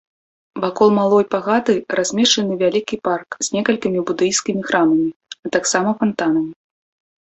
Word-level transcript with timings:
Вакол 0.61 0.89
малой 0.99 1.25
пагады 1.35 1.73
размешчаны 1.99 2.53
вялікі 2.63 2.95
парк 3.11 3.29
з 3.47 3.55
некалькімі 3.59 3.99
будыйскімі 4.11 4.61
храмамі, 4.69 5.09
а 5.45 5.57
таксама 5.57 5.89
фантанам. 6.05 6.55